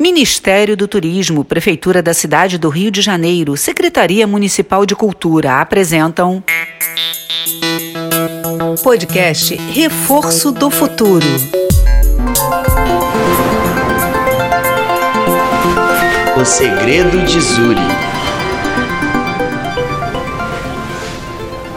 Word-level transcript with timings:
Ministério 0.00 0.78
do 0.78 0.88
Turismo, 0.88 1.44
Prefeitura 1.44 2.02
da 2.02 2.14
Cidade 2.14 2.56
do 2.56 2.70
Rio 2.70 2.90
de 2.90 3.02
Janeiro, 3.02 3.54
Secretaria 3.54 4.26
Municipal 4.26 4.86
de 4.86 4.96
Cultura 4.96 5.60
apresentam. 5.60 6.42
Podcast 8.82 9.54
Reforço 9.56 10.52
do 10.52 10.70
Futuro. 10.70 11.26
O 16.40 16.44
segredo 16.46 17.22
de 17.26 17.38
Zuri. 17.38 17.80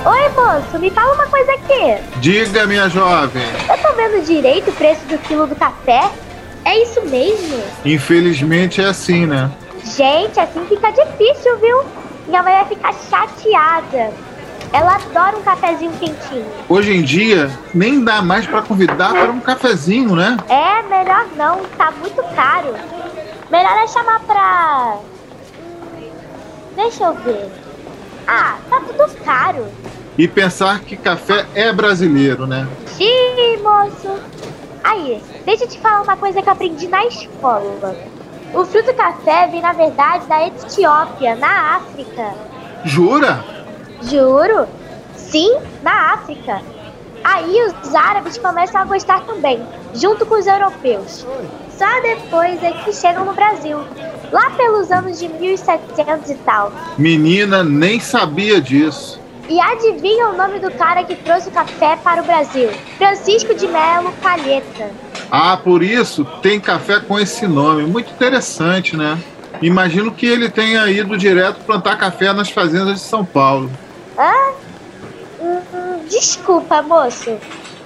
Oi, 0.06 0.30
moço, 0.30 0.80
me 0.80 0.90
fala 0.92 1.14
uma 1.14 1.28
coisa 1.28 1.52
aqui. 1.52 2.20
Diga, 2.22 2.66
minha 2.68 2.88
jovem. 2.88 3.44
Eu 3.70 3.78
tô 3.80 3.94
vendo 3.98 4.26
direito 4.26 4.70
o 4.70 4.74
preço 4.74 5.02
do 5.08 5.18
quilo 5.18 5.46
do 5.46 5.56
café? 5.58 6.10
É 6.66 6.82
isso 6.82 7.02
mesmo? 7.06 7.62
Infelizmente 7.86 8.82
é 8.82 8.86
assim, 8.86 9.26
né? 9.26 9.52
Gente, 9.84 10.40
assim 10.40 10.66
fica 10.68 10.92
difícil, 10.92 11.58
viu? 11.58 11.84
Minha 12.28 12.42
mãe 12.42 12.54
vai 12.56 12.66
ficar 12.66 12.94
chateada. 12.94 14.14
Ela 14.72 14.96
adora 14.96 15.38
um 15.38 15.42
cafezinho 15.44 15.92
quentinho. 16.00 16.46
Hoje 16.68 16.94
em 16.94 17.04
dia, 17.04 17.52
nem 17.74 18.04
dá 18.04 18.22
mais 18.22 18.48
para 18.48 18.62
convidar 18.62 19.12
para 19.12 19.32
um 19.32 19.40
cafezinho, 19.40 20.16
né? 20.16 20.38
É, 20.50 20.82
melhor 20.84 21.28
não, 21.36 21.64
tá 21.78 21.92
muito 21.92 22.24
caro. 22.36 22.74
Melhor 23.52 23.78
é 23.84 23.88
chamar 23.88 24.20
pra. 24.22 24.98
Deixa 26.76 27.04
eu 27.04 27.14
ver. 27.14 27.52
Ah, 28.28 28.58
tá 28.70 28.82
tudo 28.82 29.14
caro. 29.24 29.68
E 30.18 30.28
pensar 30.28 30.80
que 30.80 30.96
café 30.96 31.46
é 31.54 31.72
brasileiro, 31.72 32.48
né? 32.48 32.68
Sim, 32.88 33.58
moço. 33.62 34.20
Aí, 34.94 35.20
deixa 35.44 35.64
eu 35.64 35.68
te 35.68 35.80
falar 35.80 36.04
uma 36.04 36.16
coisa 36.16 36.40
que 36.40 36.48
eu 36.48 36.54
aprendi 36.54 36.88
na 36.88 37.04
escola. 37.08 37.96
O 38.54 38.64
fruto 38.64 38.94
café 38.94 39.48
vem, 39.48 39.60
na 39.60 39.74
verdade, 39.74 40.28
da 40.28 40.46
Etiópia, 40.46 41.36
na 41.36 41.78
África. 41.78 42.34
Jura? 42.86 43.44
Juro. 44.04 44.68
Sim, 45.16 45.58
na 45.82 46.14
África. 46.14 46.62
Aí 47.24 47.56
os 47.64 47.96
árabes 47.96 48.38
começam 48.38 48.82
a 48.82 48.86
gostar 48.86 49.22
também, 49.22 49.66
junto 49.96 50.28
com 50.28 50.36
os 50.36 50.46
europeus. 50.46 51.26
Só 51.76 52.02
depois 52.04 52.62
é 52.62 52.72
que 52.74 52.94
chegam 52.94 53.26
no 53.26 53.34
Brasil, 53.34 53.80
lá 54.32 54.52
pelos 54.52 54.92
anos 54.92 55.18
de 55.18 55.28
1700 55.28 56.30
e 56.30 56.36
tal. 56.36 56.72
Menina, 57.00 57.64
nem 57.64 58.00
sabia 58.00 58.62
disso. 58.62 59.23
E 59.50 59.60
adivinha 59.60 60.30
o 60.30 60.38
nome 60.38 60.60
do 60.60 60.72
cara 60.72 61.04
que 61.04 61.16
trouxe 61.16 61.50
o 61.50 61.52
café 61.52 61.98
para 61.98 62.22
o 62.22 62.26
Brasil? 62.26 62.70
Francisco 62.98 63.54
de 63.54 63.68
Melo 63.68 64.14
Calheta. 64.22 64.92
Ah, 65.30 65.58
por 65.58 65.84
isso 65.84 66.24
tem 66.42 66.60
café 66.60 67.00
com 67.00 67.20
esse 67.20 67.46
nome. 67.48 67.84
Muito 67.84 68.12
interessante, 68.12 68.96
né? 68.96 69.18
Imagino 69.62 70.12
que 70.12 70.26
ele 70.26 70.50
tenha 70.50 70.90
ido 70.90 71.18
direto 71.18 71.64
plantar 71.66 71.98
café 71.98 72.32
nas 72.32 72.50
fazendas 72.50 72.96
de 72.96 73.06
São 73.06 73.26
Paulo. 73.26 73.70
Ah? 74.18 74.54
Hum, 75.42 76.00
desculpa, 76.10 76.82
moço. 76.82 77.38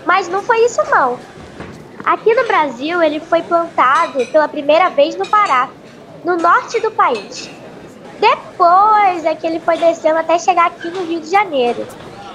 Mas 0.06 0.30
não 0.30 0.42
foi 0.42 0.64
isso 0.66 0.82
não. 0.90 1.20
Aqui 2.06 2.34
no 2.34 2.48
Brasil 2.48 3.02
ele 3.02 3.20
foi 3.20 3.42
plantado 3.42 4.26
pela 4.28 4.48
primeira 4.48 4.90
vez 4.90 5.18
no 5.18 5.28
Pará, 5.28 5.70
no 6.24 6.38
norte 6.38 6.80
do 6.80 6.92
país. 6.92 7.50
Depois 8.20 9.26
é 9.26 9.36
que 9.36 9.46
ele 9.46 9.60
foi 9.60 9.78
descendo 9.78 10.20
até 10.20 10.40
chegar 10.40 10.68
aqui 10.68 10.90
no 10.90 11.06
Rio 11.06 11.22
de 11.22 11.30
Janeiro. 11.30 11.86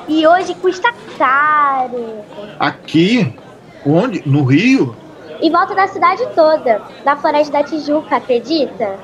E 0.09 0.27
hoje 0.27 0.55
custa 0.55 0.93
caro. 1.19 2.25
Aqui? 2.59 3.37
Onde? 3.85 4.23
No 4.29 4.45
Rio? 4.45 4.97
Em 5.41 5.51
volta 5.51 5.75
da 5.75 5.89
cidade 5.89 6.25
toda, 6.35 6.83
na 7.05 7.17
Floresta 7.17 7.53
da 7.53 7.65
Tijuca, 7.65 8.17
acredita? 8.17 8.97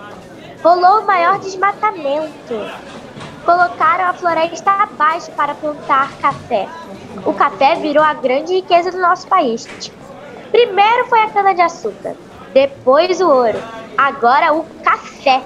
Rolou 0.63 1.01
o 1.01 1.07
maior 1.07 1.39
desmatamento. 1.39 2.55
Colocaram 3.45 4.05
a 4.05 4.13
floresta 4.13 4.71
abaixo 4.71 5.31
para 5.33 5.55
plantar 5.55 6.13
café. 6.19 6.69
O 7.25 7.33
café 7.33 7.77
virou 7.77 8.05
a 8.05 8.15
grande 8.15 8.55
riqueza 8.55 8.93
do 8.93 8.99
nosso 8.99 9.27
país. 9.27 9.67
Primeiro 10.51 11.07
foi 11.09 11.23
a 11.23 11.31
cana-de-açúcar, 11.31 12.15
depois 12.53 13.21
o 13.21 13.29
ouro, 13.29 13.59
agora 13.97 14.53
o 14.53 14.65
café. 14.83 15.43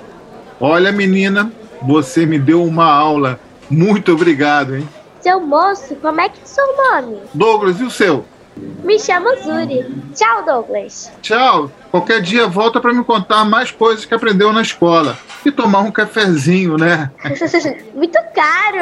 Olha, 0.60 0.92
menina, 0.92 1.52
você 1.82 2.24
me 2.26 2.38
deu 2.38 2.64
uma 2.64 2.84
aula. 2.84 3.38
Muito 3.70 4.12
obrigado, 4.12 4.76
hein? 4.76 4.88
Seu 5.20 5.40
moço, 5.40 5.94
como 5.96 6.20
é 6.20 6.28
que 6.28 6.40
é 6.42 6.46
seu 6.46 6.64
nome? 6.76 7.18
Douglas, 7.32 7.80
e 7.80 7.84
o 7.84 7.90
seu? 7.90 8.24
Me 8.56 8.98
chamo 8.98 9.28
Zuri. 9.42 9.86
Tchau, 10.14 10.44
Douglas. 10.44 11.10
Tchau. 11.22 11.70
Qualquer 11.90 12.20
dia 12.20 12.46
volta 12.46 12.80
para 12.80 12.92
me 12.92 13.02
contar 13.02 13.44
mais 13.44 13.70
coisas 13.70 14.04
que 14.04 14.14
aprendeu 14.14 14.52
na 14.52 14.62
escola. 14.62 15.16
E 15.44 15.50
tomar 15.50 15.80
um 15.80 15.90
cafezinho, 15.90 16.76
né? 16.76 17.10
Muito 17.94 18.19
caro. 18.34 18.78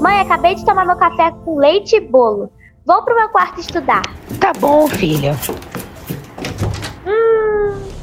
Mãe, 0.00 0.20
acabei 0.20 0.54
de 0.54 0.64
tomar 0.64 0.86
meu 0.86 0.96
café 0.96 1.30
com 1.44 1.58
leite 1.58 1.96
e 1.96 2.00
bolo. 2.00 2.50
Vou 2.86 3.02
pro 3.02 3.14
meu 3.14 3.28
quarto 3.28 3.60
estudar. 3.60 4.02
Tá 4.40 4.52
bom, 4.58 4.88
filha. 4.88 5.36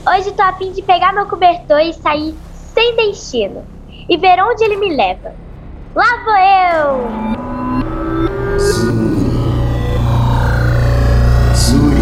Hoje 0.05 0.31
tô 0.31 0.41
a 0.41 0.53
fim 0.53 0.71
de 0.71 0.81
pegar 0.81 1.13
meu 1.13 1.25
cobertor 1.25 1.79
e 1.79 1.93
sair 1.93 2.35
sem 2.73 2.95
destino. 2.95 3.65
E 4.09 4.17
ver 4.17 4.41
onde 4.41 4.63
ele 4.63 4.77
me 4.77 4.95
leva. 4.95 5.33
Lá 5.95 6.05
vou 6.23 6.37
eu! 6.37 7.07
Zuri. 11.55 11.97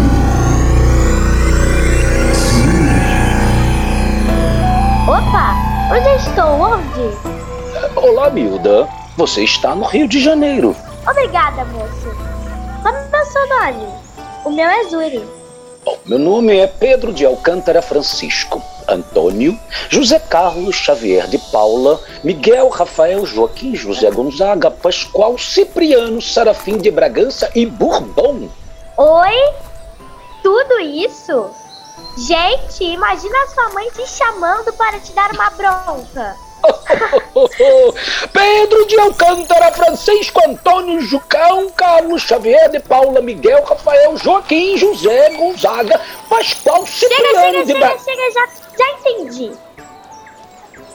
Opa! 5.08 5.54
Onde 5.90 6.08
eu 6.08 6.16
estou? 6.16 6.60
Onde? 6.60 7.16
Olá, 7.96 8.30
Milda. 8.30 8.88
Você 9.16 9.42
está 9.44 9.74
no 9.74 9.86
Rio 9.86 10.06
de 10.06 10.20
Janeiro. 10.22 10.76
Obrigada, 11.08 11.64
moço. 11.64 12.08
Qual 12.82 12.94
é 12.94 13.22
o 13.22 13.26
seu 13.26 13.48
nome? 13.48 13.88
O 14.44 14.50
meu 14.50 14.66
é 14.66 14.84
Zuri. 14.84 15.35
Bom, 15.86 15.96
meu 16.04 16.18
nome 16.18 16.56
é 16.56 16.66
Pedro 16.66 17.12
de 17.12 17.24
Alcântara 17.24 17.80
Francisco. 17.80 18.60
Antônio, 18.88 19.56
José 19.88 20.18
Carlos 20.18 20.74
Xavier 20.74 21.28
de 21.28 21.38
Paula, 21.38 22.00
Miguel 22.24 22.68
Rafael 22.70 23.24
Joaquim 23.24 23.72
José 23.76 24.10
Gonzaga, 24.10 24.68
Pascoal 24.68 25.38
Cipriano 25.38 26.20
Sarafim 26.20 26.76
de 26.78 26.90
Bragança 26.90 27.48
e 27.54 27.64
Bourbon. 27.66 28.48
Oi? 28.96 29.54
Tudo 30.42 30.80
isso? 30.80 31.50
Gente, 32.18 32.82
imagina 32.82 33.46
sua 33.54 33.68
mãe 33.70 33.88
te 33.90 34.08
chamando 34.08 34.72
para 34.72 34.98
te 34.98 35.12
dar 35.12 35.30
uma 35.30 35.50
bronca. 35.50 36.34
Pedro 38.32 38.86
de 38.86 38.98
Alcântara, 38.98 39.72
Francisco 39.72 40.40
Antônio 40.46 41.00
Jucão, 41.00 41.70
Carlos 41.70 42.22
Xavier 42.22 42.70
de 42.70 42.80
Paula, 42.80 43.20
Miguel 43.20 43.64
Rafael 43.64 44.16
Joaquim 44.16 44.76
José 44.76 45.30
Gonzaga, 45.30 46.00
Pascoal 46.28 46.86
Chega, 46.86 47.14
Cipriano 47.14 47.58
chega, 47.58 47.64
de 47.64 47.72
chega, 47.72 47.98
chega, 47.98 48.32
já, 48.32 48.48
já 48.78 48.90
entendi. 48.90 49.52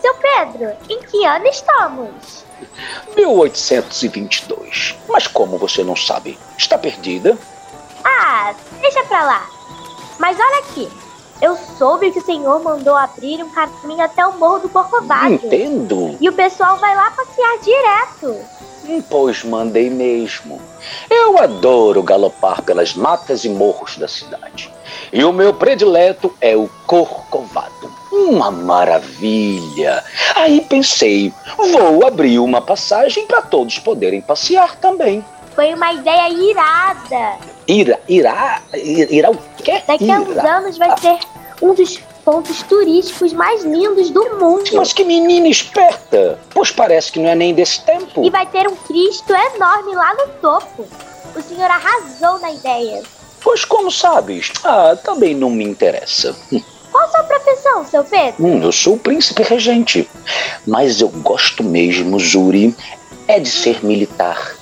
Seu 0.02 0.16
Pedro, 0.16 0.75
em 0.90 1.00
que 1.03 1.25
ano 1.25 1.47
estamos? 1.47 2.46
1822. 3.16 4.96
Mas 5.08 5.28
como 5.28 5.58
você 5.58 5.84
não 5.84 5.96
sabe, 5.96 6.40
está 6.58 6.78
perdida? 6.78 7.38
Ah, 8.03 8.53
deixa 8.81 9.03
pra 9.03 9.23
lá. 9.23 9.47
Mas 10.18 10.38
olha 10.40 10.59
aqui, 10.59 10.90
eu 11.41 11.57
soube 11.78 12.12
que 12.12 12.19
o 12.19 12.25
senhor 12.25 12.62
mandou 12.63 12.96
abrir 12.96 13.44
um 13.44 13.50
caminho 13.50 14.02
até 14.03 14.25
o 14.25 14.38
Morro 14.38 14.59
do 14.59 14.69
Corcovado. 14.69 15.34
Entendo. 15.34 16.16
E 16.22 16.29
o 16.29 16.34
pessoal 16.34 16.78
vai 16.78 16.96
lá 16.96 17.12
passear 17.12 17.57
direto. 17.59 18.38
Hum, 18.88 19.03
Pois 19.09 19.44
mandei 19.44 19.90
mesmo. 19.90 20.59
Eu 21.09 21.38
adoro 21.38 22.02
galopar 22.02 22.62
pelas 22.62 22.94
matas 22.94 23.46
e 23.46 23.50
morros 23.50 23.97
da 23.97 24.07
cidade. 24.07 24.72
E 25.14 25.23
o 25.23 25.32
meu 25.32 25.53
predileto 25.53 26.34
é 26.41 26.55
o 26.55 26.70
Corcovado. 26.85 27.91
Uma 28.11 28.52
maravilha! 28.52 30.03
Aí 30.35 30.61
pensei, 30.61 31.34
vou 31.58 32.05
abrir 32.05 32.40
uma 32.40 32.61
passagem 32.61 33.26
para 33.26 33.41
todos 33.41 33.79
poderem 33.79 34.22
passear 34.22 34.76
também. 34.76 35.23
Foi 35.55 35.73
uma 35.73 35.94
ideia 35.94 36.29
irada. 36.29 37.37
Irá, 37.67 37.99
irá, 38.08 38.61
irá 38.73 39.29
o 39.29 39.37
quê? 39.64 39.82
Daqui 39.87 40.09
a 40.09 40.20
uns 40.20 40.37
anos 40.37 40.78
vai 40.78 40.97
ser 40.97 41.20
um 41.61 41.73
dos 41.73 41.97
pontos 42.25 42.63
turísticos 42.63 43.34
mais 43.34 43.63
lindos 43.63 44.09
do 44.09 44.37
mundo. 44.37 44.69
Mas 44.73 44.93
que 44.93 45.03
menina 45.03 45.47
esperta! 45.47 46.40
Pois 46.53 46.72
parece 46.72 47.11
que 47.11 47.19
não 47.19 47.29
é 47.29 47.35
nem 47.35 47.53
desse 47.53 47.81
tempo. 47.81 48.23
E 48.23 48.29
vai 48.29 48.46
ter 48.46 48.67
um 48.67 48.75
Cristo 48.75 49.34
enorme 49.34 49.96
lá 49.96 50.13
no 50.16 50.28
topo. 50.41 50.87
O 51.35 51.41
senhor 51.41 51.69
arrasou 51.69 52.40
na 52.40 52.52
ideia. 52.52 53.02
Pois 53.41 53.66
como 53.66 53.91
sabes? 53.91 54.52
Ah, 54.63 54.96
também 55.03 55.34
não 55.34 55.49
me 55.49 55.63
interessa. 55.63 56.35
Qual 56.91 57.09
sua 57.09 57.23
profissão, 57.23 57.85
seu 57.85 58.03
Pedro? 58.03 58.46
Hum, 58.46 58.61
eu 58.61 58.72
sou 58.72 58.96
o 58.96 58.99
príncipe 58.99 59.43
regente. 59.43 60.09
Mas 60.67 61.02
eu 61.02 61.09
gosto 61.09 61.63
mesmo, 61.63 62.19
Zuri, 62.19 62.75
é 63.28 63.40
de 63.40 63.49
ser 63.49 63.84
militar. 63.84 64.55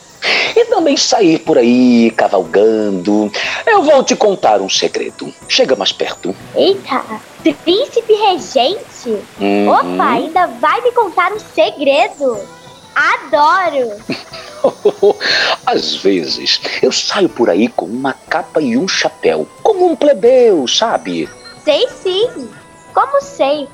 E 0.55 0.65
também 0.65 0.97
sair 0.97 1.39
por 1.39 1.57
aí 1.57 2.11
cavalgando. 2.11 3.31
Eu 3.65 3.83
vou 3.83 4.03
te 4.03 4.15
contar 4.15 4.61
um 4.61 4.69
segredo. 4.69 5.33
Chega 5.47 5.75
mais 5.75 5.91
perto. 5.91 6.35
Eita, 6.55 7.03
príncipe 7.63 8.13
regente? 8.13 9.17
Uhum. 9.39 9.69
Opa, 9.69 10.09
ainda 10.09 10.47
vai 10.47 10.81
me 10.81 10.91
contar 10.91 11.31
um 11.31 11.39
segredo? 11.39 12.37
Adoro! 12.95 13.95
Às 15.65 15.95
vezes 15.95 16.59
eu 16.81 16.91
saio 16.91 17.29
por 17.29 17.49
aí 17.49 17.67
com 17.69 17.85
uma 17.85 18.13
capa 18.13 18.61
e 18.61 18.75
um 18.77 18.87
chapéu, 18.87 19.47
como 19.63 19.85
um 19.85 19.95
plebeu, 19.95 20.67
sabe? 20.67 21.29
Sei 21.63 21.87
sim. 22.01 22.49
Como 22.93 23.21
sei? 23.21 23.67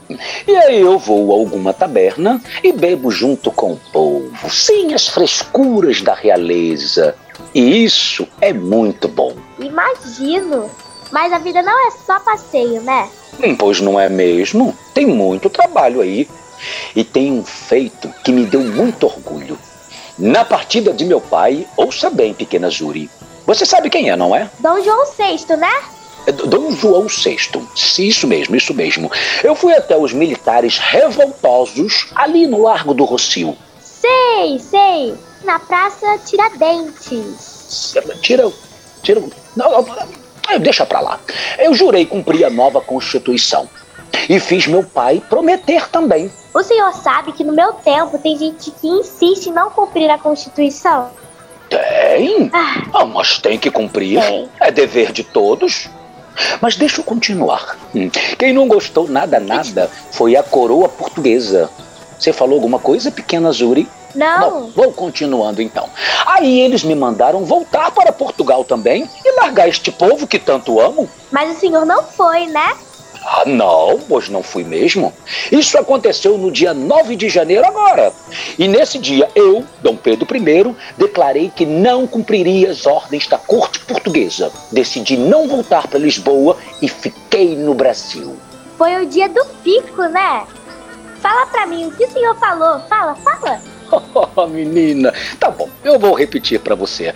E 0.45 0.55
aí 0.55 0.81
eu 0.81 0.99
vou 0.99 1.31
a 1.31 1.35
alguma 1.35 1.73
taberna 1.73 2.39
e 2.63 2.71
bebo 2.71 3.09
junto 3.09 3.49
com 3.49 3.71
o 3.73 3.79
povo, 3.91 4.14
sem 4.49 4.93
as 4.93 5.07
frescuras 5.07 6.01
da 6.01 6.13
realeza. 6.13 7.15
E 7.53 7.83
isso 7.83 8.27
é 8.41 8.53
muito 8.53 9.07
bom. 9.07 9.33
Imagino. 9.59 10.69
Mas 11.11 11.31
a 11.31 11.37
vida 11.37 11.61
não 11.61 11.87
é 11.87 11.91
só 11.91 12.19
passeio, 12.19 12.81
né? 12.81 13.09
Hum, 13.43 13.55
Pois 13.55 13.79
não 13.79 13.99
é 13.99 14.09
mesmo? 14.09 14.75
Tem 14.93 15.05
muito 15.05 15.49
trabalho 15.49 16.01
aí. 16.01 16.27
E 16.95 17.03
tem 17.03 17.31
um 17.31 17.43
feito 17.43 18.09
que 18.23 18.31
me 18.31 18.45
deu 18.45 18.61
muito 18.61 19.05
orgulho. 19.05 19.57
Na 20.17 20.45
partida 20.45 20.93
de 20.93 21.03
meu 21.05 21.19
pai, 21.19 21.67
ouça 21.75 22.09
bem, 22.09 22.33
pequena 22.33 22.69
Júri. 22.69 23.09
Você 23.45 23.65
sabe 23.65 23.89
quem 23.89 24.09
é, 24.09 24.15
não 24.15 24.35
é? 24.35 24.49
Dom 24.59 24.81
João 24.81 25.05
VI, 25.05 25.55
né? 25.57 25.71
É 26.25 26.31
Dom 26.31 26.71
João 26.71 27.07
VI. 27.07 27.37
Sim, 27.75 28.07
Isso 28.07 28.25
mesmo, 28.25 28.55
isso 28.55 28.73
mesmo. 28.73 29.11
Eu 29.43 29.55
fui 29.55 29.73
até 29.73 29.95
os 29.97 30.13
militares 30.13 30.77
revoltosos 30.79 32.07
ali 32.15 32.47
no 32.47 32.63
Largo 32.63 32.93
do 32.93 33.03
Rocio. 33.03 33.55
Sei, 34.35 34.59
sei. 34.59 35.15
Na 35.45 35.59
Praça 35.59 36.17
Tiradentes. 36.25 37.93
Tira. 38.21 38.51
Tira. 39.01 39.23
Não, 39.55 39.85
deixa 40.59 40.85
pra 40.85 40.99
lá. 40.99 41.19
Eu 41.57 41.73
jurei 41.73 42.05
cumprir 42.05 42.43
a 42.43 42.49
nova 42.49 42.81
Constituição. 42.81 43.69
E 44.27 44.39
fiz 44.39 44.67
meu 44.67 44.83
pai 44.83 45.21
prometer 45.29 45.87
também. 45.89 46.29
O 46.53 46.61
senhor 46.63 46.93
sabe 46.93 47.31
que 47.31 47.43
no 47.43 47.53
meu 47.53 47.73
tempo 47.73 48.17
tem 48.17 48.37
gente 48.37 48.71
que 48.71 48.87
insiste 48.87 49.47
em 49.47 49.53
não 49.53 49.69
cumprir 49.69 50.09
a 50.09 50.17
Constituição? 50.17 51.11
Tem? 51.69 52.49
Ah, 52.53 52.83
Ah, 52.93 53.05
mas 53.05 53.37
tem 53.39 53.57
que 53.57 53.71
cumprir. 53.71 54.19
Tem. 54.19 54.49
É 54.59 54.69
dever 54.71 55.11
de 55.13 55.23
todos. 55.23 55.89
Mas 56.59 56.75
deixa 56.75 56.99
eu 56.99 57.05
continuar. 57.05 57.77
Hum, 57.95 58.09
Quem 58.37 58.51
não 58.51 58.67
gostou 58.67 59.07
nada, 59.07 59.39
nada, 59.39 59.89
foi 60.11 60.35
a 60.35 60.43
coroa 60.43 60.89
portuguesa. 60.89 61.69
Você 62.19 62.33
falou 62.33 62.55
alguma 62.55 62.79
coisa, 62.79 63.09
pequena 63.11 63.51
Zuri? 63.51 63.87
Não. 64.15 64.39
Bom, 64.39 64.71
vou 64.75 64.93
continuando 64.93 65.61
então. 65.61 65.89
Aí 66.25 66.61
eles 66.61 66.83
me 66.83 66.95
mandaram 66.95 67.45
voltar 67.45 67.91
para 67.91 68.11
Portugal 68.11 68.63
também 68.63 69.09
e 69.23 69.31
largar 69.39 69.67
este 69.67 69.91
povo 69.91 70.27
que 70.27 70.39
tanto 70.39 70.79
amo. 70.79 71.09
Mas 71.31 71.55
o 71.55 71.59
senhor 71.59 71.85
não 71.85 72.03
foi, 72.03 72.47
né? 72.47 72.75
Ah, 73.27 73.43
não, 73.45 73.99
pois 74.07 74.29
não 74.29 74.43
fui 74.43 74.63
mesmo. 74.63 75.11
Isso 75.51 75.79
aconteceu 75.79 76.37
no 76.37 76.51
dia 76.51 76.75
9 76.75 77.15
de 77.15 77.27
janeiro 77.27 77.65
agora. 77.65 78.13
E 78.57 78.67
nesse 78.67 78.99
dia 78.99 79.27
eu, 79.33 79.65
Dom 79.81 79.95
Pedro 79.95 80.27
I, 80.35 80.75
declarei 80.95 81.49
que 81.49 81.65
não 81.65 82.05
cumpriria 82.05 82.69
as 82.69 82.85
ordens 82.85 83.27
da 83.27 83.39
corte 83.39 83.79
portuguesa. 83.79 84.51
Decidi 84.71 85.17
não 85.17 85.47
voltar 85.47 85.87
para 85.87 85.97
Lisboa 85.97 86.55
e 86.81 86.87
fiquei 86.87 87.55
no 87.55 87.73
Brasil. 87.73 88.37
Foi 88.77 89.03
o 89.03 89.07
dia 89.07 89.27
do 89.27 89.43
pico, 89.63 90.03
né? 90.03 90.45
Fala 91.19 91.47
pra 91.47 91.65
mim, 91.65 91.87
o 91.87 91.91
que 91.91 92.05
o 92.05 92.11
senhor 92.11 92.35
falou? 92.35 92.79
Fala, 92.81 93.15
fala. 93.15 93.59
Oh, 94.37 94.47
menina, 94.47 95.13
tá 95.39 95.49
bom, 95.49 95.69
eu 95.83 95.97
vou 95.97 96.13
repetir 96.13 96.59
para 96.59 96.75
você. 96.75 97.13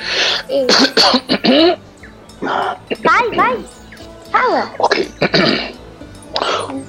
Vai, 2.41 3.29
vai. 3.35 3.65
Fala. 4.31 4.71
Ok. 4.79 5.11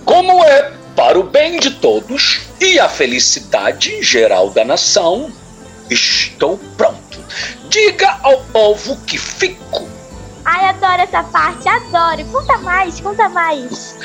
Como 0.05 0.45
é 0.45 0.73
para 0.95 1.19
o 1.19 1.23
bem 1.23 1.59
de 1.59 1.71
todos 1.71 2.43
e 2.61 2.79
a 2.79 2.89
felicidade 2.89 4.03
geral 4.03 4.51
da 4.51 4.65
nação, 4.65 5.33
estou 5.89 6.59
pronto. 6.77 7.19
Diga 7.69 8.19
ao 8.23 8.39
povo 8.45 8.97
que 9.07 9.17
fico. 9.17 9.89
Essa 11.11 11.25
parte, 11.25 11.69
adoro. 11.69 12.25
Conta 12.27 12.57
mais, 12.59 13.01
conta 13.01 13.29
mais. 13.29 13.97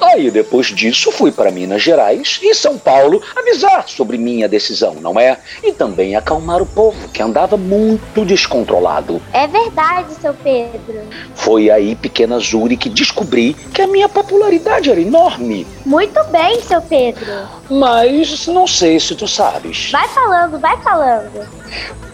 Aí 0.00 0.30
depois 0.30 0.68
disso 0.68 1.12
fui 1.12 1.30
para 1.30 1.50
Minas 1.50 1.82
Gerais 1.82 2.40
e 2.42 2.54
São 2.54 2.78
Paulo 2.78 3.20
avisar 3.36 3.86
sobre 3.86 4.16
minha 4.16 4.48
decisão, 4.48 4.94
não 4.94 5.20
é? 5.20 5.36
E 5.62 5.72
também 5.72 6.16
acalmar 6.16 6.62
o 6.62 6.66
povo 6.66 7.06
que 7.10 7.20
andava 7.20 7.58
muito 7.58 8.24
descontrolado. 8.24 9.20
É 9.34 9.46
verdade, 9.46 10.14
seu 10.14 10.32
Pedro. 10.32 11.02
Foi 11.34 11.70
aí, 11.70 11.94
pequena 11.94 12.38
Zuri, 12.38 12.78
que 12.78 12.88
descobri 12.88 13.52
que 13.52 13.82
a 13.82 13.86
minha 13.86 14.08
popularidade 14.08 14.90
era 14.90 15.00
enorme. 15.00 15.66
Muito 15.84 16.24
bem, 16.30 16.62
seu 16.62 16.80
Pedro. 16.80 17.46
Mas 17.70 18.46
não 18.46 18.66
sei 18.66 19.00
se 19.00 19.14
tu 19.14 19.26
sabes. 19.26 19.90
Vai 19.90 20.06
falando, 20.08 20.58
vai 20.58 20.76
falando. 20.82 21.46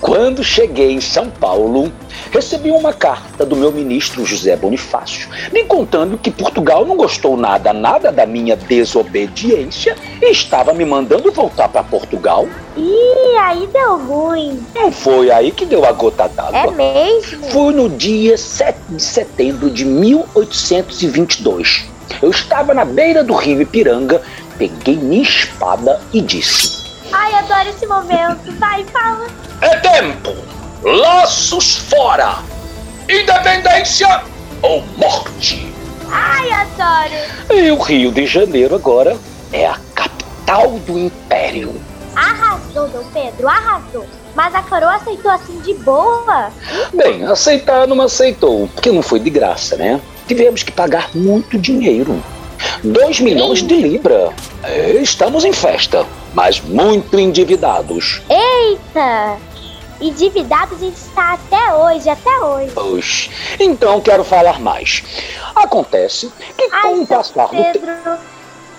Quando 0.01 0.43
cheguei 0.43 0.93
em 0.93 1.01
São 1.01 1.29
Paulo, 1.29 1.93
recebi 2.33 2.71
uma 2.71 2.93
carta 2.93 3.45
do 3.45 3.55
meu 3.55 3.71
ministro 3.71 4.25
José 4.25 4.57
Bonifácio, 4.57 5.29
me 5.53 5.63
contando 5.65 6.17
que 6.17 6.31
Portugal 6.31 6.87
não 6.87 6.97
gostou 6.97 7.37
nada, 7.37 7.71
nada 7.75 8.11
da 8.11 8.25
minha 8.25 8.57
desobediência 8.57 9.95
e 10.23 10.31
estava 10.31 10.73
me 10.73 10.87
mandando 10.87 11.31
voltar 11.31 11.69
para 11.69 11.83
Portugal. 11.83 12.49
Ih, 12.79 13.37
aí 13.43 13.69
deu 13.71 13.99
ruim. 13.99 14.65
Não 14.75 14.91
foi 14.91 15.31
aí 15.31 15.51
que 15.51 15.67
deu 15.67 15.85
a 15.85 15.93
gota 15.93 16.25
É 16.25 16.29
d'água. 16.29 16.73
mesmo? 16.73 17.51
Foi 17.51 17.75
no 17.75 17.91
dia 17.91 18.39
7 18.39 18.79
de 18.89 19.03
setembro 19.03 19.69
de 19.69 19.85
1822. 19.85 21.85
Eu 22.23 22.31
estava 22.31 22.75
na 22.75 22.85
beira 22.85 23.23
do 23.23 23.35
rio 23.35 23.63
Ipiranga, 23.63 24.21
peguei 24.61 24.97
minha 24.97 25.23
espada 25.23 25.99
e 26.13 26.21
disse: 26.21 26.79
Ai, 27.11 27.35
adoro 27.35 27.71
esse 27.71 27.87
momento. 27.87 28.53
Vai, 28.59 28.85
fala. 28.85 29.27
É 29.63 29.77
tempo! 29.77 30.37
Laços 30.83 31.77
fora! 31.77 32.39
Independência 33.09 34.23
ou 34.61 34.85
morte! 34.99 35.73
Ai, 36.11 36.51
adoro. 36.51 37.15
E 37.51 37.71
o 37.71 37.79
Rio 37.79 38.13
de 38.13 38.27
Janeiro 38.27 38.75
agora 38.75 39.17
é 39.51 39.67
a 39.67 39.79
capital 39.95 40.73
do 40.81 40.99
império. 40.99 41.81
Arrasou, 42.15 42.87
Dom 42.89 43.05
Pedro, 43.15 43.49
arrasou. 43.49 44.07
Mas 44.35 44.55
a 44.55 44.63
coroa 44.63 44.97
aceitou 44.97 45.31
assim 45.31 45.59
de 45.61 45.75
boa? 45.75 46.53
Bem, 46.93 47.25
aceitar 47.25 47.87
não 47.87 48.01
aceitou, 48.01 48.69
porque 48.69 48.93
não 48.93 49.03
foi 49.03 49.21
de 49.21 49.31
graça, 49.31 49.77
né? 49.77 50.01
Tivemos 50.29 50.63
que 50.63 50.71
pagar 50.71 51.11
muito 51.15 51.59
dinheiro. 51.59 52.23
2 52.83 53.21
milhões 53.21 53.63
de 53.63 53.75
libra. 53.75 54.33
Estamos 55.03 55.45
em 55.45 55.53
festa, 55.53 56.07
mas 56.33 56.61
muito 56.61 57.19
endividados. 57.19 58.23
Eita! 58.31 59.37
Endividado 60.01 60.75
a 60.75 60.79
gente 60.79 60.97
está 60.97 61.35
até 61.35 61.75
hoje, 61.75 62.09
até 62.09 62.41
hoje. 62.41 62.73
Pois, 62.75 63.31
então 63.59 64.01
quero 64.01 64.25
falar 64.25 64.59
mais. 64.59 65.03
Acontece 65.55 66.33
que 66.57 66.71
com 66.71 66.77
Ai, 66.77 66.95
o 66.95 67.07
seu 67.07 67.07
passar 67.07 67.49
do 67.49 67.63
tempo. 67.73 67.87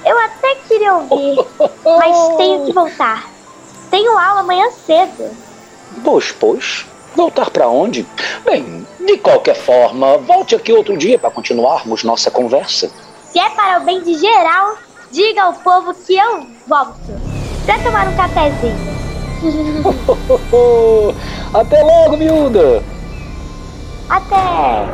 Eu 0.03 0.17
até 0.17 0.55
queria 0.67 0.96
ouvir, 0.96 1.38
mas 1.86 2.38
tenho 2.38 2.65
que 2.65 2.74
voltar. 2.74 3.29
Tenho 3.91 4.17
aula 4.17 4.39
amanhã 4.39 4.72
cedo. 4.72 5.29
Pois, 6.03 6.31
pois. 6.31 6.88
Voltar 7.15 7.51
para 7.51 7.67
onde? 7.67 8.08
Bem, 8.46 8.88
de 9.05 9.17
qualquer 9.17 9.55
forma, 9.55 10.17
volte 10.17 10.55
aqui 10.55 10.72
outro 10.72 10.98
dia 10.98 11.20
para 11.20 11.29
continuarmos 11.29 12.03
nossa 12.03 12.31
conversa. 12.31 12.89
Se 13.31 13.39
é 13.39 13.50
para 13.51 13.79
o 13.79 13.85
bem 13.85 14.03
de 14.03 14.13
geral, 14.15 14.75
diga 15.09 15.43
ao 15.43 15.53
povo 15.53 15.93
que 15.93 16.15
eu 16.15 16.45
volto. 16.67 17.17
Pra 17.65 17.79
tomar 17.79 18.09
um 18.09 18.15
cafezinho. 18.17 18.91
Até 21.53 21.81
logo, 21.81 22.17
miúda! 22.17 22.83
Até! 24.09 24.85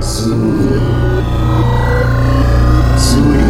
Zuri. 0.00 0.78
Zuri. 2.96 3.40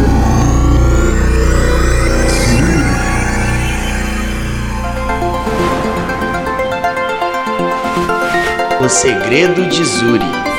O 8.83 8.89
segredo 8.89 9.67
de 9.67 9.85
Zuri. 9.85 10.50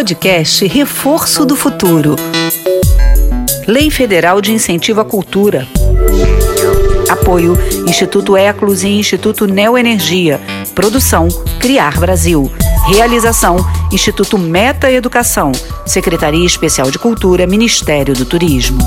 Podcast 0.00 0.66
Reforço 0.66 1.44
do 1.44 1.54
Futuro. 1.54 2.16
Lei 3.68 3.90
Federal 3.90 4.40
de 4.40 4.50
Incentivo 4.50 4.98
à 4.98 5.04
Cultura. 5.04 5.68
Apoio 7.06 7.52
Instituto 7.86 8.34
Eclos 8.34 8.82
e 8.82 8.88
Instituto 8.88 9.46
Neoenergia. 9.46 10.40
Produção 10.74 11.28
Criar 11.58 12.00
Brasil. 12.00 12.50
Realização 12.88 13.58
Instituto 13.92 14.38
Meta 14.38 14.90
Educação. 14.90 15.52
Secretaria 15.84 16.46
Especial 16.46 16.90
de 16.90 16.98
Cultura, 16.98 17.46
Ministério 17.46 18.14
do 18.14 18.24
Turismo. 18.24 18.78